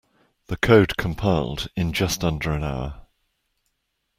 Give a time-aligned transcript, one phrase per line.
[0.47, 3.05] The code compiled in just under an hour.